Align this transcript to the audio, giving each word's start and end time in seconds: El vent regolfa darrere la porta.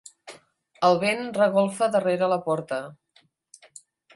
El 0.87 0.95
vent 1.03 1.21
regolfa 1.37 1.91
darrere 1.97 2.33
la 2.33 2.41
porta. 2.49 2.81